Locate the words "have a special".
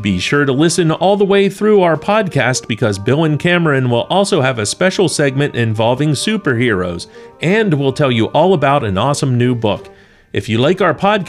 4.42-5.08